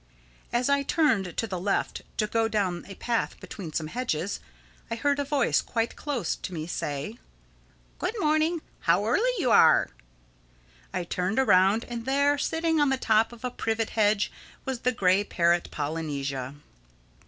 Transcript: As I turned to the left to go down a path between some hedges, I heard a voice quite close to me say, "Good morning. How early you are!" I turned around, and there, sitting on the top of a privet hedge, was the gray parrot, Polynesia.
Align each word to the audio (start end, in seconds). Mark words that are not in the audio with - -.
As 0.51 0.67
I 0.67 0.81
turned 0.81 1.37
to 1.37 1.45
the 1.45 1.59
left 1.59 2.01
to 2.17 2.25
go 2.25 2.47
down 2.47 2.85
a 2.87 2.95
path 2.95 3.39
between 3.39 3.71
some 3.71 3.85
hedges, 3.85 4.39
I 4.89 4.95
heard 4.95 5.19
a 5.19 5.23
voice 5.23 5.61
quite 5.61 5.95
close 5.95 6.35
to 6.37 6.51
me 6.55 6.65
say, 6.65 7.19
"Good 7.99 8.15
morning. 8.19 8.63
How 8.79 9.05
early 9.05 9.29
you 9.37 9.51
are!" 9.51 9.91
I 10.91 11.03
turned 11.03 11.37
around, 11.37 11.85
and 11.85 12.05
there, 12.05 12.39
sitting 12.39 12.81
on 12.81 12.89
the 12.89 12.97
top 12.97 13.31
of 13.31 13.45
a 13.45 13.51
privet 13.51 13.91
hedge, 13.91 14.31
was 14.65 14.79
the 14.79 14.91
gray 14.91 15.23
parrot, 15.23 15.69
Polynesia. 15.69 16.55